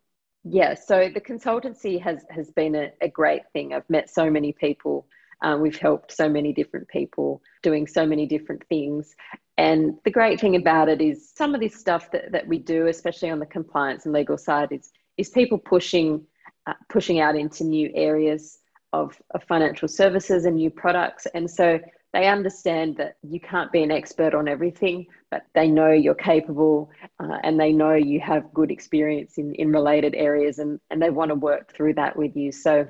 Yeah, 0.44 0.74
so 0.74 1.08
the 1.14 1.22
consultancy 1.22 2.02
has 2.02 2.26
has 2.32 2.50
been 2.50 2.74
a, 2.74 2.92
a 3.00 3.10
great 3.10 3.44
thing. 3.54 3.76
I've 3.76 3.90
met 3.92 4.10
so 4.10 4.32
many 4.32 4.54
people. 4.54 5.06
Um, 5.44 5.62
we've 5.62 5.78
helped 5.78 6.12
so 6.12 6.28
many 6.28 6.52
different 6.52 6.88
people 6.88 7.44
doing 7.62 7.86
so 7.86 8.08
many 8.08 8.26
different 8.26 8.64
things. 8.70 9.16
And 9.58 9.96
the 10.06 10.12
great 10.12 10.40
thing 10.40 10.56
about 10.56 10.88
it 10.88 11.02
is 11.02 11.32
some 11.36 11.56
of 11.56 11.62
this 11.62 11.76
stuff 11.76 12.12
that, 12.12 12.32
that 12.32 12.48
we 12.48 12.60
do, 12.60 12.88
especially 12.88 13.32
on 13.32 13.40
the 13.40 13.46
compliance 13.46 14.06
and 14.06 14.14
legal 14.14 14.38
side, 14.38 14.72
is, 14.72 14.92
is 15.18 15.30
people 15.30 15.58
pushing, 15.58 16.26
uh, 16.68 16.74
pushing 16.90 17.20
out 17.20 17.36
into 17.36 17.64
new 17.64 17.92
areas 17.96 18.60
of, 18.94 19.20
of 19.32 19.44
financial 19.44 19.88
services 19.88 20.46
and 20.46 20.58
new 20.58 20.70
products. 20.70 21.26
And 21.34 21.50
so 21.50 21.80
they 22.14 22.28
understand 22.28 22.98
that 22.98 23.18
you 23.24 23.40
can't 23.40 23.72
be 23.72 23.84
an 23.84 23.92
expert 23.92 24.34
on 24.34 24.48
everything, 24.48 25.08
but 25.32 25.46
they 25.54 25.68
know 25.68 25.92
you're 25.92 26.16
capable 26.16 26.92
uh, 27.20 27.38
and 27.44 27.60
they 27.60 27.74
know 27.74 27.94
you 27.94 28.20
have 28.20 28.54
good 28.54 28.72
experience 28.72 29.38
in, 29.38 29.54
in 29.56 29.72
related 29.72 30.16
areas 30.16 30.60
and, 30.60 30.80
and 30.90 31.02
they 31.02 31.10
want 31.10 31.30
to 31.30 31.36
work 31.36 31.74
through 31.74 31.96
that 31.96 32.16
with 32.16 32.36
you. 32.36 32.52
So 32.52 32.88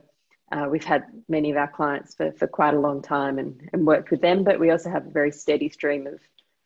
uh, 0.52 0.68
we've 0.70 0.84
had 0.84 1.04
many 1.28 1.50
of 1.50 1.58
our 1.58 1.68
clients 1.68 2.14
for, 2.14 2.32
for 2.34 2.48
quite 2.48 2.74
a 2.74 2.80
long 2.80 3.02
time 3.02 3.40
and, 3.40 3.70
and 3.74 3.86
worked 3.86 4.12
with 4.12 4.22
them, 4.22 4.44
but 4.44 4.60
we 4.60 4.70
also 4.70 4.90
have 4.90 5.08
a 5.08 5.12
very 5.12 5.32
steady 5.32 5.70
stream 5.70 6.08
of, 6.08 6.20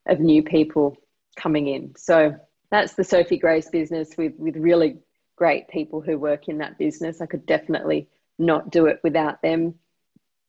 of 0.08 0.20
new 0.20 0.44
people 0.44 0.98
coming 1.36 1.68
in. 1.68 1.96
So 1.96 2.36
that's 2.70 2.94
the 2.94 3.04
Sophie 3.04 3.38
Grace 3.38 3.70
business 3.70 4.12
with, 4.18 4.34
with 4.38 4.56
really 4.56 5.00
great 5.36 5.68
people 5.68 6.02
who 6.02 6.18
work 6.18 6.48
in 6.48 6.60
that 6.60 6.78
business. 6.78 7.22
I 7.22 7.26
could 7.26 7.46
definitely 7.46 8.08
not 8.38 8.70
do 8.70 8.86
it 8.88 9.00
without 9.04 9.42
them. 9.42 9.76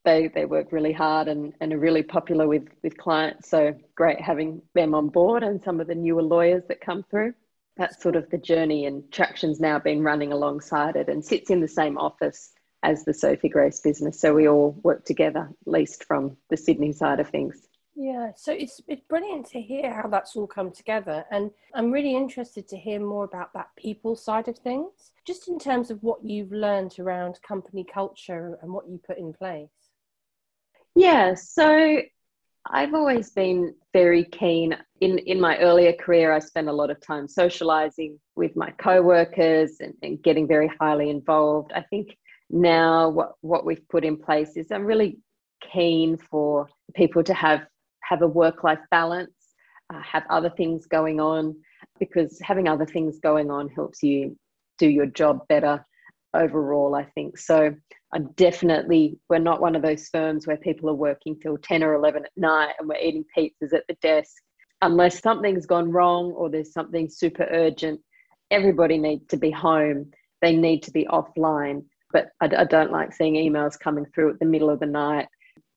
They 0.04 0.28
they 0.28 0.46
work 0.46 0.72
really 0.72 0.92
hard 0.92 1.28
and, 1.28 1.52
and 1.60 1.72
are 1.72 1.78
really 1.78 2.02
popular 2.02 2.48
with 2.48 2.68
with 2.82 2.98
clients. 2.98 3.48
So 3.48 3.74
great 3.94 4.20
having 4.20 4.62
them 4.74 4.94
on 4.94 5.08
board 5.08 5.44
and 5.44 5.62
some 5.62 5.80
of 5.80 5.86
the 5.86 5.94
newer 5.94 6.22
lawyers 6.22 6.64
that 6.68 6.80
come 6.80 7.04
through. 7.04 7.34
That's 7.76 8.02
sort 8.02 8.16
of 8.16 8.28
the 8.28 8.38
journey 8.38 8.86
and 8.86 9.10
Traction's 9.12 9.60
now 9.60 9.78
been 9.78 10.02
running 10.02 10.32
alongside 10.32 10.96
it 10.96 11.08
and 11.08 11.24
sits 11.24 11.50
in 11.50 11.60
the 11.60 11.68
same 11.68 11.96
office 11.96 12.52
as 12.82 13.04
the 13.04 13.14
Sophie 13.14 13.48
Grace 13.48 13.80
business. 13.80 14.20
So 14.20 14.34
we 14.34 14.48
all 14.48 14.78
work 14.82 15.04
together, 15.04 15.48
at 15.48 15.72
least 15.72 16.04
from 16.04 16.36
the 16.50 16.56
Sydney 16.56 16.92
side 16.92 17.20
of 17.20 17.30
things. 17.30 17.56
Yeah, 17.94 18.32
so 18.34 18.52
it's 18.52 18.80
it's 18.88 19.02
brilliant 19.06 19.46
to 19.50 19.60
hear 19.60 19.92
how 19.92 20.08
that's 20.08 20.34
all 20.34 20.46
come 20.46 20.70
together, 20.70 21.24
and 21.30 21.50
I'm 21.74 21.90
really 21.90 22.16
interested 22.16 22.66
to 22.68 22.76
hear 22.78 22.98
more 22.98 23.24
about 23.24 23.52
that 23.52 23.68
people 23.76 24.16
side 24.16 24.48
of 24.48 24.58
things, 24.58 25.12
just 25.26 25.46
in 25.48 25.58
terms 25.58 25.90
of 25.90 26.02
what 26.02 26.24
you've 26.24 26.52
learned 26.52 26.98
around 26.98 27.38
company 27.46 27.84
culture 27.84 28.58
and 28.62 28.72
what 28.72 28.88
you 28.88 28.98
put 29.06 29.18
in 29.18 29.34
place. 29.34 29.68
Yeah, 30.94 31.34
so 31.34 32.00
I've 32.64 32.94
always 32.94 33.30
been 33.30 33.74
very 33.92 34.24
keen. 34.24 34.74
In 35.02 35.18
in 35.18 35.38
my 35.38 35.58
earlier 35.58 35.92
career, 35.92 36.32
I 36.32 36.38
spent 36.38 36.68
a 36.68 36.72
lot 36.72 36.90
of 36.90 36.98
time 37.00 37.28
socializing 37.28 38.18
with 38.36 38.56
my 38.56 38.70
co-workers 38.70 39.80
and, 39.80 39.92
and 40.02 40.22
getting 40.22 40.48
very 40.48 40.70
highly 40.80 41.10
involved. 41.10 41.72
I 41.74 41.82
think 41.82 42.16
now 42.48 43.10
what 43.10 43.32
what 43.42 43.66
we've 43.66 43.86
put 43.90 44.02
in 44.02 44.16
place 44.16 44.56
is 44.56 44.72
I'm 44.72 44.86
really 44.86 45.18
keen 45.72 46.16
for 46.16 46.68
people 46.94 47.22
to 47.24 47.34
have 47.34 47.66
have 48.12 48.20
a 48.22 48.26
work 48.26 48.62
life 48.62 48.84
balance, 48.90 49.32
uh, 49.92 50.00
have 50.02 50.24
other 50.28 50.50
things 50.50 50.86
going 50.86 51.18
on, 51.18 51.56
because 51.98 52.38
having 52.42 52.68
other 52.68 52.84
things 52.84 53.18
going 53.20 53.50
on 53.50 53.68
helps 53.70 54.02
you 54.02 54.36
do 54.78 54.86
your 54.86 55.06
job 55.06 55.40
better 55.48 55.84
overall, 56.34 56.94
I 56.94 57.04
think. 57.14 57.38
So 57.38 57.74
I'm 58.12 58.30
definitely, 58.32 59.18
we're 59.30 59.38
not 59.38 59.62
one 59.62 59.74
of 59.74 59.82
those 59.82 60.08
firms 60.08 60.46
where 60.46 60.58
people 60.58 60.90
are 60.90 60.94
working 60.94 61.38
till 61.40 61.56
10 61.56 61.82
or 61.82 61.94
11 61.94 62.26
at 62.26 62.30
night 62.36 62.74
and 62.78 62.86
we're 62.86 62.96
eating 62.96 63.24
pizzas 63.36 63.72
at 63.72 63.84
the 63.88 63.96
desk. 64.02 64.34
Unless 64.82 65.22
something's 65.22 65.66
gone 65.66 65.90
wrong 65.90 66.32
or 66.32 66.50
there's 66.50 66.72
something 66.72 67.08
super 67.08 67.46
urgent, 67.50 67.98
everybody 68.50 68.98
needs 68.98 69.26
to 69.28 69.38
be 69.38 69.50
home. 69.50 70.10
They 70.42 70.54
need 70.54 70.82
to 70.82 70.90
be 70.90 71.06
offline. 71.06 71.84
But 72.12 72.28
I, 72.42 72.50
I 72.58 72.64
don't 72.64 72.92
like 72.92 73.14
seeing 73.14 73.34
emails 73.34 73.78
coming 73.78 74.04
through 74.14 74.32
at 74.32 74.38
the 74.38 74.44
middle 74.44 74.68
of 74.68 74.80
the 74.80 74.86
night 74.86 75.28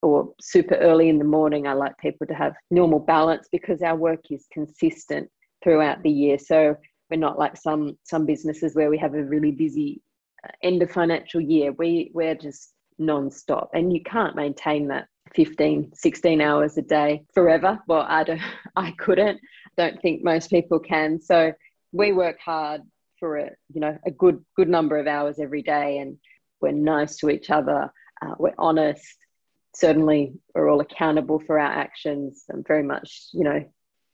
or 0.06 0.32
super 0.40 0.76
early 0.76 1.10
in 1.10 1.18
the 1.18 1.26
morning. 1.26 1.66
I 1.66 1.74
like 1.74 1.98
people 1.98 2.28
to 2.28 2.36
have 2.36 2.54
normal 2.70 3.00
balance 3.00 3.48
because 3.52 3.82
our 3.82 3.96
work 3.96 4.22
is 4.30 4.46
consistent 4.54 5.30
throughout 5.64 6.04
the 6.04 6.12
year. 6.12 6.38
So 6.38 6.76
we're 7.10 7.18
not 7.18 7.40
like 7.40 7.58
some 7.58 7.98
some 8.04 8.26
businesses 8.26 8.76
where 8.76 8.90
we 8.90 9.00
have 9.00 9.16
a 9.16 9.24
really 9.24 9.52
busy 9.52 10.02
uh, 10.44 10.52
end 10.62 10.84
of 10.84 10.92
financial 10.92 11.42
year. 11.42 11.72
We 11.72 12.12
we're 12.14 12.36
just 12.36 12.74
non-stop 12.98 13.70
and 13.74 13.92
you 13.92 14.02
can't 14.04 14.38
maintain 14.38 14.88
that 14.88 15.08
15 15.34 15.92
16 15.94 16.40
hours 16.40 16.78
a 16.78 16.82
day 16.82 17.26
forever 17.34 17.78
well 17.90 18.06
i 18.08 18.24
don't 18.24 18.40
i 18.78 18.92
couldn't 18.92 19.38
don't 19.76 20.02
think 20.02 20.24
most 20.24 20.50
people 20.50 20.80
can 20.80 21.20
so 21.20 21.52
we 21.92 22.14
work 22.14 22.40
hard 22.40 22.82
for 23.20 23.38
a 23.38 23.50
you 23.74 23.82
know 23.82 23.98
a 24.06 24.12
good 24.12 24.42
good 24.56 24.70
number 24.70 24.98
of 24.98 25.08
hours 25.08 25.40
every 25.40 25.62
day 25.62 25.98
and 25.98 26.18
we're 26.62 26.72
nice 26.72 27.18
to 27.18 27.30
each 27.30 27.50
other 27.50 27.92
uh, 28.22 28.36
we're 28.40 28.54
honest 28.58 29.18
certainly 29.76 30.34
we're 30.54 30.70
all 30.70 30.80
accountable 30.80 31.40
for 31.40 31.60
our 31.60 31.72
actions 31.72 32.46
and 32.50 32.66
very 32.66 32.84
much 32.84 33.28
you 33.34 33.44
know 33.44 33.64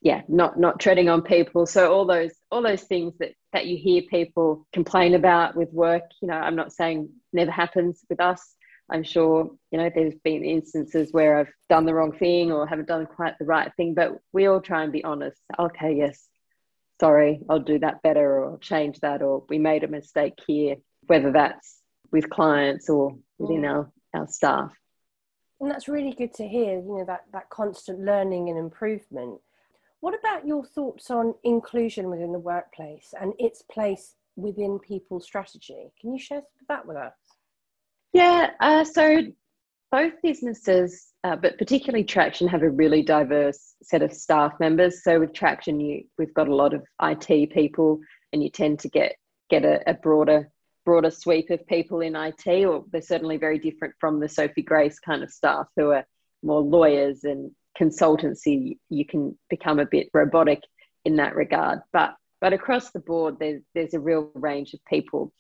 yeah 0.01 0.21
not 0.27 0.59
not 0.59 0.79
treading 0.79 1.09
on 1.09 1.21
people. 1.21 1.65
So 1.65 1.93
all 1.93 2.05
those 2.05 2.31
all 2.49 2.61
those 2.61 2.83
things 2.83 3.13
that 3.19 3.33
that 3.53 3.67
you 3.67 3.77
hear 3.77 4.01
people 4.03 4.67
complain 4.73 5.13
about 5.13 5.55
with 5.55 5.71
work 5.73 6.03
you 6.21 6.27
know 6.27 6.35
i'm 6.35 6.55
not 6.55 6.71
saying 6.71 7.09
never 7.33 7.51
happens 7.51 8.03
with 8.09 8.19
us. 8.19 8.55
I'm 8.89 9.03
sure 9.03 9.51
you 9.71 9.77
know 9.77 9.89
there's 9.93 10.15
been 10.23 10.43
instances 10.43 11.13
where 11.13 11.37
i've 11.37 11.53
done 11.69 11.85
the 11.85 11.93
wrong 11.93 12.11
thing 12.11 12.51
or 12.51 12.67
haven't 12.67 12.87
done 12.87 13.05
quite 13.05 13.37
the 13.39 13.45
right 13.45 13.71
thing 13.77 13.93
but 13.93 14.17
we 14.33 14.47
all 14.47 14.61
try 14.61 14.83
and 14.83 14.91
be 14.91 15.03
honest. 15.03 15.41
Okay 15.57 15.95
yes 15.95 16.27
sorry 16.99 17.39
i'll 17.49 17.59
do 17.59 17.79
that 17.79 18.01
better 18.03 18.43
or 18.43 18.57
change 18.59 18.99
that 18.99 19.21
or 19.21 19.43
we 19.49 19.57
made 19.57 19.83
a 19.83 19.87
mistake 19.87 20.37
here 20.45 20.75
whether 21.07 21.31
that's 21.31 21.79
with 22.11 22.29
clients 22.29 22.89
or 22.89 23.15
within 23.39 23.61
mm. 23.61 23.71
our 23.71 23.91
our 24.13 24.27
staff 24.27 24.71
and 25.61 25.69
that's 25.69 25.87
really 25.87 26.11
good 26.11 26.33
to 26.33 26.47
hear 26.47 26.73
you 26.73 26.97
know 26.97 27.05
that 27.05 27.25
that 27.31 27.49
constant 27.49 27.99
learning 27.99 28.49
and 28.49 28.57
improvement. 28.57 29.39
What 30.01 30.17
about 30.17 30.47
your 30.47 30.65
thoughts 30.65 31.11
on 31.11 31.35
inclusion 31.43 32.09
within 32.09 32.31
the 32.31 32.39
workplace 32.39 33.13
and 33.21 33.33
its 33.37 33.61
place 33.61 34.15
within 34.35 34.79
people's 34.79 35.25
strategy? 35.25 35.91
Can 36.01 36.11
you 36.11 36.19
share 36.19 36.41
that 36.67 36.85
with 36.85 36.97
us? 36.97 37.13
Yeah 38.11 38.49
uh, 38.59 38.83
so 38.83 39.21
both 39.91 40.13
businesses 40.23 41.09
uh, 41.23 41.35
but 41.35 41.59
particularly 41.59 42.03
traction 42.03 42.47
have 42.47 42.63
a 42.63 42.69
really 42.69 43.03
diverse 43.03 43.75
set 43.83 44.01
of 44.01 44.11
staff 44.11 44.53
members. 44.59 45.03
So 45.03 45.19
with 45.19 45.33
traction 45.33 45.79
you 45.79 46.03
we've 46.17 46.33
got 46.33 46.47
a 46.47 46.55
lot 46.55 46.73
of 46.73 46.83
it 47.01 47.51
people 47.51 47.99
and 48.33 48.41
you 48.43 48.49
tend 48.49 48.79
to 48.79 48.89
get 48.89 49.15
get 49.49 49.63
a, 49.63 49.87
a 49.87 49.93
broader 49.93 50.49
broader 50.85 51.11
sweep 51.11 51.49
of 51.49 51.65
people 51.67 52.01
in 52.01 52.15
IT, 52.15 52.47
or 52.65 52.85
they're 52.91 53.01
certainly 53.01 53.37
very 53.37 53.59
different 53.59 53.93
from 53.99 54.19
the 54.19 54.29
Sophie 54.29 54.61
Grace 54.61 54.99
kind 54.99 55.23
of 55.23 55.31
staff 55.31 55.67
who 55.75 55.91
are 55.91 56.05
more 56.43 56.61
lawyers 56.61 57.23
and 57.23 57.51
consultancy. 57.79 58.77
You 58.89 59.05
can 59.05 59.37
become 59.49 59.79
a 59.79 59.85
bit 59.85 60.09
robotic 60.13 60.61
in 61.05 61.17
that 61.17 61.35
regard, 61.35 61.79
but 61.93 62.15
but 62.39 62.53
across 62.53 62.91
the 62.91 62.99
board, 62.99 63.37
there's 63.39 63.61
there's 63.73 63.93
a 63.93 63.99
real 63.99 64.31
range 64.33 64.73
of 64.73 64.83
people, 64.85 65.31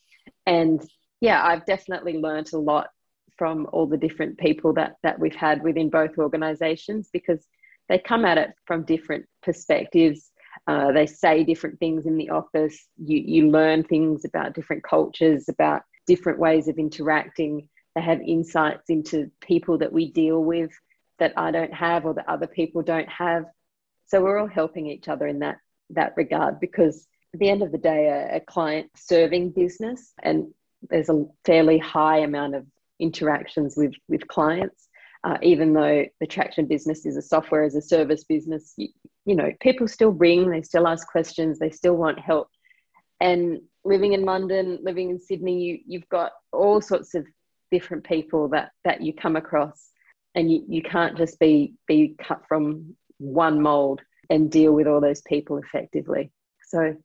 and 0.45 0.81
yeah, 1.19 1.43
I've 1.43 1.65
definitely 1.65 2.17
learned 2.17 2.51
a 2.53 2.57
lot 2.57 2.89
from 3.37 3.67
all 3.71 3.87
the 3.87 3.97
different 3.97 4.37
people 4.37 4.73
that 4.73 4.95
that 5.03 5.19
we've 5.19 5.35
had 5.35 5.63
within 5.63 5.89
both 5.89 6.17
organisations 6.17 7.09
because 7.11 7.45
they 7.89 7.99
come 7.99 8.25
at 8.25 8.37
it 8.37 8.51
from 8.65 8.83
different 8.83 9.25
perspectives 9.43 10.30
uh, 10.67 10.91
they 10.91 11.05
say 11.05 11.43
different 11.43 11.79
things 11.79 12.05
in 12.05 12.17
the 12.17 12.29
office. 12.29 12.87
You, 12.97 13.17
you 13.17 13.49
learn 13.49 13.83
things 13.83 14.25
about 14.25 14.53
different 14.53 14.83
cultures, 14.83 15.49
about 15.49 15.83
different 16.07 16.39
ways 16.39 16.67
of 16.67 16.77
interacting. 16.77 17.67
They 17.95 18.01
have 18.01 18.21
insights 18.21 18.89
into 18.89 19.31
people 19.41 19.79
that 19.79 19.93
we 19.93 20.11
deal 20.11 20.43
with 20.43 20.71
that 21.19 21.33
I 21.37 21.51
don't 21.51 21.73
have 21.73 22.05
or 22.05 22.13
that 22.15 22.27
other 22.27 22.47
people 22.47 22.81
don't 22.81 23.09
have. 23.09 23.45
So 24.07 24.21
we're 24.21 24.39
all 24.39 24.47
helping 24.47 24.87
each 24.87 25.07
other 25.07 25.27
in 25.27 25.39
that 25.39 25.57
that 25.91 26.13
regard 26.15 26.59
because 26.59 27.07
at 27.33 27.39
the 27.39 27.49
end 27.49 27.61
of 27.61 27.71
the 27.71 27.77
day 27.77 28.07
a, 28.07 28.37
a 28.37 28.39
client 28.39 28.89
serving 28.95 29.51
business 29.51 30.13
and 30.21 30.53
there's 30.89 31.09
a 31.09 31.25
fairly 31.45 31.77
high 31.77 32.19
amount 32.19 32.55
of 32.55 32.65
interactions 32.99 33.75
with 33.75 33.93
with 34.07 34.27
clients 34.27 34.87
uh, 35.23 35.37
even 35.43 35.73
though 35.73 36.05
the 36.19 36.27
traction 36.27 36.65
business 36.65 37.05
is 37.05 37.17
a 37.17 37.21
software 37.21 37.63
as 37.63 37.75
a 37.75 37.81
service 37.81 38.23
business 38.23 38.73
you, 38.77 38.89
you 39.25 39.35
know 39.35 39.51
people 39.59 39.87
still 39.87 40.11
ring 40.11 40.49
they 40.49 40.61
still 40.61 40.87
ask 40.87 41.07
questions 41.07 41.59
they 41.59 41.69
still 41.69 41.95
want 41.95 42.19
help. 42.19 42.49
And 43.19 43.61
living 43.83 44.13
in 44.13 44.25
london 44.25 44.79
living 44.83 45.09
in 45.09 45.19
sydney 45.19 45.63
you, 45.63 45.79
you've 45.85 46.09
got 46.09 46.31
all 46.51 46.81
sorts 46.81 47.15
of 47.15 47.25
different 47.71 48.03
people 48.03 48.49
that 48.49 48.71
that 48.83 49.01
you 49.01 49.13
come 49.13 49.35
across. 49.35 49.89
And 50.33 50.49
you, 50.49 50.63
you 50.67 50.81
can't 50.81 51.17
just 51.17 51.39
be 51.39 51.73
be 51.87 52.15
cut 52.21 52.43
from 52.47 52.95
one 53.17 53.61
mold 53.61 54.01
and 54.29 54.49
deal 54.49 54.71
with 54.71 54.87
all 54.87 55.01
those 55.01 55.21
people 55.21 55.57
effectively. 55.57 56.31
So 56.67 56.95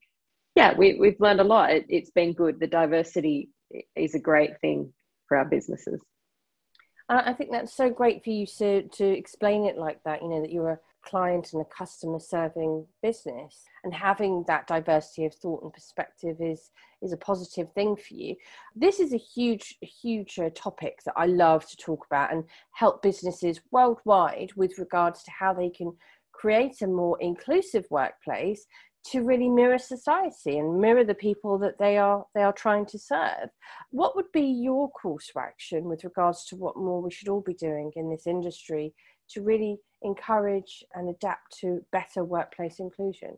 yeah 0.55 0.75
we, 0.77 0.95
we've 0.95 1.21
learned 1.21 1.41
a 1.41 1.45
lot. 1.45 1.71
It, 1.71 1.87
it's 1.89 2.11
been 2.11 2.33
good. 2.33 2.61
The 2.61 2.67
diversity 2.67 3.51
is 3.95 4.15
a 4.15 4.21
great 4.21 4.61
thing 4.61 4.93
for 5.29 5.37
our 5.37 5.45
businesses. 5.45 6.01
I 7.09 7.35
think 7.35 7.53
that's 7.53 7.77
so 7.77 7.89
great 7.89 8.25
for 8.25 8.31
you 8.31 8.47
to 8.59 8.83
to 8.83 9.05
explain 9.05 9.65
it 9.65 9.79
like 9.79 10.01
that. 10.05 10.23
You 10.23 10.29
know 10.29 10.41
that 10.43 10.53
you're 10.53 10.81
client 11.07 11.53
and 11.53 11.63
a 11.63 11.65
customer 11.65 12.19
serving 12.19 12.87
business, 13.03 13.65
and 13.85 13.95
having 13.95 14.45
that 14.47 14.67
diversity 14.67 15.25
of 15.25 15.35
thought 15.35 15.63
and 15.63 15.73
perspective 15.73 16.37
is 16.41 16.71
is 17.03 17.13
a 17.13 17.17
positive 17.17 17.73
thing 17.73 17.97
for 17.97 18.15
you. 18.15 18.35
This 18.75 19.01
is 19.01 19.13
a 19.13 19.19
huge, 19.19 19.77
huge 19.81 20.39
uh, 20.39 20.51
topic 20.55 20.99
that 21.05 21.15
I 21.17 21.27
love 21.27 21.69
to 21.69 21.77
talk 21.77 22.07
about 22.07 22.33
and 22.33 22.45
help 22.73 23.03
businesses 23.03 23.61
worldwide 23.71 24.51
with 24.57 24.79
regards 24.79 25.23
to 25.25 25.31
how 25.31 25.53
they 25.53 25.71
can 25.71 25.93
create 26.33 26.83
a 26.83 26.87
more 26.87 27.19
inclusive 27.21 27.87
workplace 27.91 28.67
to 29.13 29.23
really 29.23 29.49
mirror 29.49 29.79
society 29.79 30.59
and 30.59 30.81
mirror 30.81 31.05
the 31.05 31.15
people 31.15 31.59
that 31.59 31.79
they 31.79 31.97
are 31.97 32.27
they 32.35 32.43
are 32.43 32.53
trying 32.53 32.85
to 32.85 32.99
serve 32.99 33.49
what 33.91 34.17
would 34.17 34.31
be 34.33 34.43
your 34.43 34.91
course 34.91 35.31
of 35.35 35.41
action 35.41 35.85
with 35.85 36.03
regards 36.03 36.45
to 36.45 36.57
what 36.57 36.77
more 36.77 37.01
we 37.01 37.11
should 37.11 37.29
all 37.29 37.41
be 37.41 37.55
doing 37.55 37.91
in 37.95 38.11
this 38.11 38.27
industry 38.27 38.93
to 39.29 39.43
really 39.43 39.79
encourage 40.03 40.85
and 40.95 41.09
adapt 41.09 41.59
to 41.61 41.81
better 41.93 42.25
workplace 42.25 42.79
inclusion? 42.79 43.37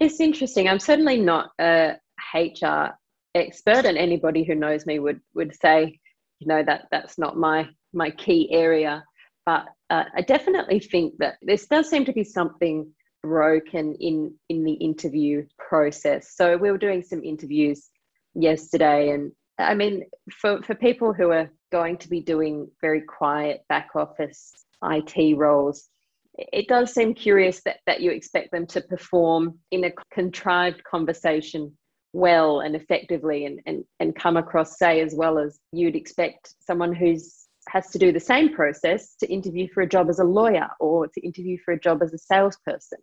It's 0.00 0.20
interesting. 0.20 0.68
I'm 0.68 0.78
certainly 0.78 1.18
not 1.18 1.50
a 1.60 1.96
hr 2.34 2.88
expert 3.34 3.86
and 3.86 3.96
anybody 3.96 4.44
who 4.44 4.54
knows 4.54 4.84
me 4.84 4.98
would 4.98 5.20
would 5.34 5.54
say 5.54 5.98
you 6.38 6.46
know 6.46 6.62
that 6.62 6.82
that's 6.90 7.18
not 7.18 7.36
my 7.36 7.68
my 7.92 8.10
key 8.10 8.48
area. 8.52 9.04
But 9.46 9.66
uh, 9.90 10.04
i 10.16 10.20
definitely 10.22 10.78
think 10.78 11.14
that 11.18 11.34
this 11.42 11.66
does 11.66 11.88
seem 11.88 12.04
to 12.04 12.12
be 12.12 12.24
something 12.24 12.92
broken 13.22 13.94
in 14.00 14.34
in 14.48 14.64
the 14.64 14.72
interview 14.74 15.46
process. 15.58 16.34
So 16.34 16.56
we 16.56 16.70
were 16.70 16.78
doing 16.78 17.02
some 17.02 17.22
interviews 17.22 17.88
yesterday, 18.34 19.10
and 19.10 19.32
I 19.58 19.74
mean, 19.74 20.04
for 20.40 20.62
for 20.62 20.74
people 20.74 21.12
who 21.12 21.30
are 21.30 21.50
going 21.70 21.96
to 21.98 22.08
be 22.08 22.20
doing 22.20 22.70
very 22.80 23.02
quiet 23.02 23.62
back 23.68 23.90
office 23.94 24.52
IT 24.84 25.36
roles, 25.36 25.88
it 26.36 26.66
does 26.68 26.94
seem 26.94 27.14
curious 27.14 27.60
that 27.64 27.78
that 27.86 28.00
you 28.00 28.10
expect 28.10 28.52
them 28.52 28.66
to 28.66 28.80
perform 28.80 29.58
in 29.70 29.84
a 29.84 29.92
contrived 30.12 30.82
conversation 30.84 31.76
well 32.14 32.60
and 32.60 32.76
effectively 32.76 33.46
and, 33.46 33.60
and, 33.66 33.84
and 34.00 34.14
come 34.14 34.36
across 34.36 34.78
say 34.78 35.00
as 35.00 35.14
well 35.14 35.38
as 35.38 35.58
you'd 35.72 35.96
expect 35.96 36.54
someone 36.60 36.94
who's 36.94 37.46
has 37.68 37.90
to 37.90 37.98
do 37.98 38.12
the 38.12 38.20
same 38.20 38.52
process 38.54 39.14
to 39.20 39.32
interview 39.32 39.68
for 39.72 39.82
a 39.82 39.88
job 39.88 40.08
as 40.08 40.18
a 40.18 40.24
lawyer 40.24 40.68
or 40.80 41.06
to 41.06 41.20
interview 41.20 41.56
for 41.64 41.72
a 41.72 41.80
job 41.80 42.02
as 42.02 42.12
a 42.12 42.18
salesperson. 42.18 42.98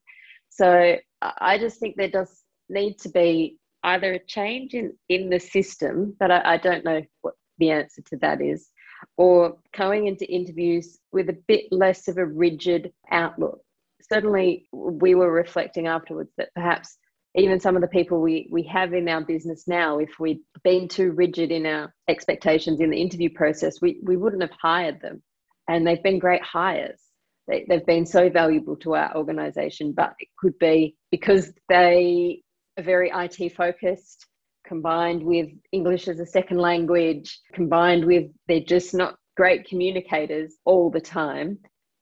So 0.50 0.98
I 1.22 1.58
just 1.58 1.80
think 1.80 1.96
there 1.96 2.10
does 2.10 2.44
need 2.68 3.00
to 3.00 3.10
be 3.10 3.58
either 3.84 4.14
a 4.14 4.26
change 4.26 4.74
in, 4.74 4.94
in 5.08 5.30
the 5.30 5.40
system, 5.40 6.16
but 6.20 6.30
I, 6.30 6.42
I 6.54 6.58
don't 6.58 6.84
know 6.84 7.02
what 7.22 7.36
the 7.58 7.72
answer 7.72 8.02
to 8.10 8.18
that 8.18 8.42
is, 8.42 8.70
or 9.18 9.58
going 9.78 10.08
into 10.08 10.26
interviews 10.26 11.00
with 11.12 11.30
a 11.30 11.38
bit 11.48 11.66
less 11.72 12.08
of 12.08 12.18
a 12.18 12.26
rigid 12.26 12.92
outlook. 13.12 13.62
Certainly, 14.02 14.68
we 14.72 15.16
were 15.16 15.32
reflecting 15.32 15.88
afterwards 15.88 16.32
that 16.38 16.50
perhaps 16.56 16.98
even 17.36 17.60
some 17.60 17.76
of 17.76 17.82
the 17.82 17.88
people 17.88 18.22
we, 18.22 18.48
we 18.52 18.64
have 18.64 18.94
in 18.94 19.08
our 19.08 19.22
business 19.22 19.68
now, 19.68 20.00
if 20.00 20.10
we'd 20.20 20.42
been 20.64 20.88
too 20.88 21.12
rigid 21.12 21.52
in 21.52 21.66
our 21.66 21.94
expectations 22.08 22.80
in 22.82 22.90
the 22.90 23.00
interview 23.00 23.30
process, 23.30 23.82
we, 23.82 24.00
we 24.04 24.18
wouldn't 24.18 24.42
have 24.42 24.52
hired 24.60 25.00
them. 25.02 25.22
And 25.68 25.86
they've 25.86 26.02
been 26.02 26.18
great 26.18 26.42
hires. 26.42 27.00
They, 27.48 27.66
they've 27.70 27.86
been 27.86 28.06
so 28.06 28.30
valuable 28.30 28.76
to 28.78 28.96
our 28.96 29.16
organization, 29.16 29.92
but 29.92 30.16
it 30.20 30.28
could 30.38 30.58
be 30.60 30.96
because 31.12 31.54
they 31.68 32.42
are 32.78 32.84
very 32.84 33.12
IT 33.14 33.56
focused, 33.56 34.26
combined 34.70 35.22
with 35.24 35.50
English 35.74 36.08
as 36.08 36.20
a 36.20 36.26
second 36.26 36.60
language, 36.60 37.28
combined 37.52 38.06
with 38.06 38.26
they're 38.48 38.72
just 38.76 38.94
not 38.94 39.18
great 39.36 39.68
communicators 39.68 40.56
all 40.66 40.90
the 40.90 41.02
time 41.02 41.58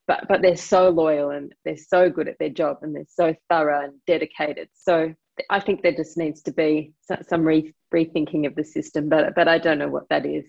but 0.07 0.27
but 0.27 0.41
they're 0.41 0.55
so 0.55 0.89
loyal 0.89 1.31
and 1.31 1.53
they're 1.65 1.77
so 1.77 2.09
good 2.09 2.27
at 2.27 2.39
their 2.39 2.49
job 2.49 2.77
and 2.81 2.95
they're 2.95 3.05
so 3.07 3.35
thorough 3.49 3.83
and 3.83 3.93
dedicated. 4.07 4.69
So 4.73 5.13
I 5.49 5.59
think 5.59 5.81
there 5.81 5.93
just 5.93 6.17
needs 6.17 6.41
to 6.43 6.51
be 6.51 6.93
some 7.27 7.43
re- 7.43 7.75
rethinking 7.93 8.47
of 8.47 8.55
the 8.55 8.63
system, 8.63 9.09
but 9.09 9.35
but 9.35 9.47
I 9.47 9.57
don't 9.57 9.77
know 9.77 9.89
what 9.89 10.09
that 10.09 10.25
is. 10.25 10.45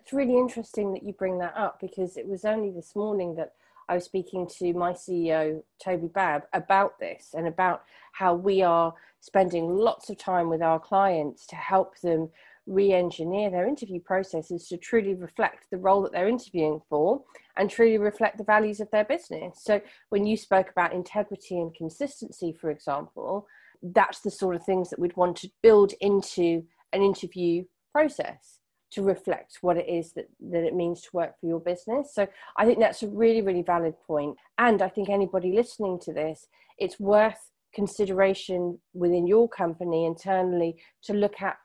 It's 0.00 0.12
really 0.12 0.36
interesting 0.36 0.92
that 0.94 1.02
you 1.02 1.12
bring 1.12 1.38
that 1.38 1.56
up 1.56 1.78
because 1.80 2.16
it 2.16 2.26
was 2.26 2.44
only 2.44 2.70
this 2.70 2.96
morning 2.96 3.34
that 3.36 3.52
I 3.88 3.94
was 3.94 4.04
speaking 4.04 4.48
to 4.58 4.72
my 4.72 4.92
CEO 4.92 5.62
Toby 5.82 6.08
Babb 6.08 6.42
about 6.52 6.98
this 6.98 7.30
and 7.34 7.46
about 7.46 7.82
how 8.12 8.34
we 8.34 8.62
are 8.62 8.94
spending 9.20 9.68
lots 9.68 10.10
of 10.10 10.18
time 10.18 10.48
with 10.48 10.62
our 10.62 10.80
clients 10.80 11.46
to 11.46 11.56
help 11.56 11.98
them 12.00 12.30
re-engineer 12.66 13.48
their 13.48 13.68
interview 13.68 14.00
processes 14.00 14.66
to 14.68 14.76
truly 14.76 15.14
reflect 15.14 15.66
the 15.70 15.76
role 15.76 16.02
that 16.02 16.12
they're 16.12 16.28
interviewing 16.28 16.80
for 16.88 17.22
and 17.56 17.70
truly 17.70 17.96
reflect 17.96 18.38
the 18.38 18.44
values 18.44 18.80
of 18.80 18.90
their 18.90 19.04
business. 19.04 19.62
So 19.62 19.80
when 20.08 20.26
you 20.26 20.36
spoke 20.36 20.68
about 20.70 20.92
integrity 20.92 21.58
and 21.58 21.74
consistency 21.74 22.52
for 22.60 22.70
example 22.70 23.46
that's 23.82 24.20
the 24.20 24.30
sort 24.30 24.56
of 24.56 24.64
things 24.64 24.90
that 24.90 24.98
we'd 24.98 25.16
want 25.16 25.36
to 25.36 25.50
build 25.62 25.92
into 26.00 26.64
an 26.92 27.02
interview 27.02 27.64
process 27.92 28.58
to 28.92 29.02
reflect 29.02 29.58
what 29.60 29.76
it 29.76 29.88
is 29.88 30.12
that, 30.12 30.28
that 30.40 30.64
it 30.64 30.74
means 30.74 31.02
to 31.02 31.08
work 31.12 31.38
for 31.40 31.46
your 31.46 31.60
business. 31.60 32.14
So 32.14 32.26
I 32.56 32.64
think 32.64 32.78
that's 32.78 33.02
a 33.02 33.08
really, 33.08 33.42
really 33.42 33.62
valid 33.62 33.94
point. 34.06 34.36
And 34.58 34.80
I 34.82 34.88
think 34.88 35.08
anybody 35.08 35.52
listening 35.52 35.98
to 36.00 36.12
this, 36.12 36.46
it's 36.78 37.00
worth 37.00 37.50
consideration 37.74 38.78
within 38.94 39.26
your 39.26 39.48
company 39.48 40.06
internally 40.06 40.76
to 41.02 41.12
look 41.12 41.42
at 41.42 41.56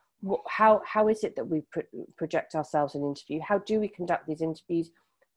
how 0.47 0.81
how 0.85 1.07
is 1.07 1.23
it 1.23 1.35
that 1.35 1.45
we 1.45 1.63
pro- 1.71 2.05
project 2.17 2.53
ourselves 2.53 2.95
in 2.95 3.03
interview? 3.03 3.39
How 3.41 3.59
do 3.59 3.79
we 3.79 3.87
conduct 3.87 4.27
these 4.27 4.41
interviews 4.41 4.91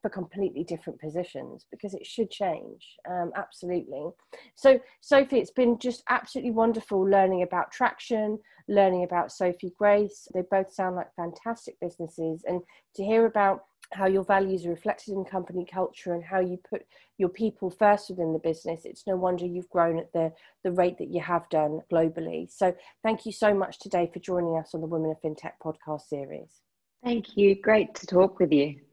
for 0.05 0.11
completely 0.11 0.65
different 0.65 1.01
positions? 1.01 1.65
Because 1.71 1.95
it 1.95 2.05
should 2.05 2.31
change, 2.31 2.97
um, 3.09 3.33
absolutely. 3.37 4.11
So, 4.55 4.79
Sophie, 5.01 5.39
it's 5.39 5.51
been 5.51 5.79
just 5.79 6.03
absolutely 6.11 6.51
wonderful 6.51 7.01
learning 7.09 7.43
about 7.43 7.73
Traction, 7.73 8.39
learning 8.69 9.05
about 9.05 9.33
Sophie 9.33 9.73
Grace. 9.79 10.29
They 10.35 10.43
both 10.51 10.71
sound 10.71 10.97
like 10.97 11.09
fantastic 11.17 11.81
businesses, 11.81 12.45
and 12.47 12.61
to 12.97 13.03
hear 13.03 13.25
about 13.25 13.65
how 13.93 14.05
your 14.05 14.25
values 14.25 14.67
are 14.67 14.71
reflected 14.71 15.15
in 15.15 15.25
company 15.25 15.67
culture 15.73 16.13
and 16.13 16.23
how 16.23 16.41
you 16.41 16.59
put 16.69 16.83
your 17.17 17.31
people 17.31 17.71
first 17.71 18.11
within 18.11 18.35
the 18.35 18.39
business, 18.39 18.85
it's 18.85 19.07
no 19.07 19.17
wonder 19.17 19.47
you've 19.47 19.71
grown 19.71 19.99
at 19.99 20.13
the, 20.13 20.31
the 20.65 20.73
rate 20.73 20.99
that 20.99 21.09
you 21.09 21.21
have 21.21 21.49
done 21.49 21.81
globally. 21.91 22.51
So, 22.51 22.77
thank 23.03 23.25
you 23.25 23.33
so 23.33 23.55
much 23.55 23.79
today 23.79 24.11
for 24.13 24.19
joining 24.19 24.59
us 24.59 24.75
on 24.75 24.83
the 24.83 24.87
Women 24.87 25.13
of 25.13 25.23
FinTech 25.23 25.53
podcast 25.65 26.09
series. 26.09 26.61
Thank 27.03 27.39
you. 27.39 27.55
Great 27.55 27.95
to 27.95 28.07
talk 28.07 28.39
with 28.39 28.53
you. 28.53 28.84